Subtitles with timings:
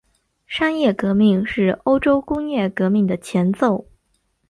[0.47, 3.85] 商业革命是欧洲工业革命的前奏。